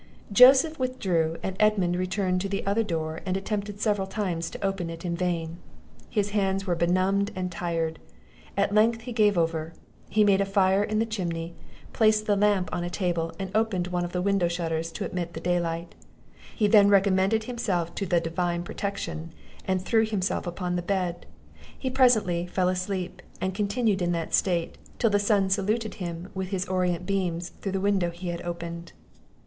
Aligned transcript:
Joseph 0.31 0.79
withdrew, 0.79 1.37
and 1.43 1.55
Edmund 1.59 1.95
returned 1.95 2.41
to 2.41 2.49
the 2.49 2.65
other 2.65 2.81
door, 2.81 3.19
and 3.23 3.37
attempted 3.37 3.79
several 3.79 4.07
times 4.07 4.49
to 4.49 4.65
open 4.65 4.89
it 4.89 5.05
in 5.05 5.15
vain; 5.15 5.59
his 6.09 6.31
hands 6.31 6.65
were 6.65 6.73
benumbed 6.73 7.29
and 7.35 7.51
tired; 7.51 7.99
at 8.57 8.73
length 8.73 9.01
he 9.01 9.13
gave 9.13 9.37
over. 9.37 9.73
He 10.09 10.23
made 10.23 10.41
a 10.41 10.45
fire 10.45 10.83
in 10.83 10.97
the 10.97 11.05
chimney, 11.05 11.53
placed 11.93 12.25
the 12.25 12.35
lamp 12.35 12.67
on 12.73 12.83
a 12.83 12.89
table, 12.89 13.31
and 13.37 13.51
opened 13.53 13.89
one 13.89 14.03
of 14.03 14.11
the 14.11 14.23
window 14.23 14.47
shutters 14.47 14.91
to 14.93 15.05
admit 15.05 15.33
the 15.33 15.39
day 15.39 15.59
light; 15.59 15.93
he 16.55 16.65
then 16.65 16.89
recommended 16.89 17.43
himself 17.43 17.93
to 17.93 18.07
the 18.07 18.19
Divine 18.19 18.63
protection, 18.63 19.31
and 19.67 19.83
threw 19.83 20.03
himself 20.07 20.47
upon 20.47 20.75
the 20.77 20.81
bed; 20.81 21.27
he 21.77 21.91
presently 21.91 22.47
fell 22.47 22.69
asleep, 22.69 23.21
and 23.39 23.53
continued 23.53 24.01
in 24.01 24.13
that 24.13 24.33
state, 24.33 24.79
till 24.97 25.11
the 25.11 25.19
sun 25.19 25.47
saluted 25.51 25.93
him 26.01 26.29
with 26.33 26.47
his 26.47 26.65
orient 26.67 27.05
beams 27.05 27.49
through 27.61 27.73
the 27.73 27.79
window 27.79 28.09
he 28.09 28.29
had 28.29 28.41
opened. 28.41 28.93